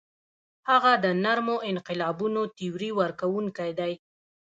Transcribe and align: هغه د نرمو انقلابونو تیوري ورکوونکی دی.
هغه 0.69 0.91
د 1.03 1.05
نرمو 1.23 1.55
انقلابونو 1.71 2.41
تیوري 2.57 2.91
ورکوونکی 2.99 3.71
دی. 3.79 3.93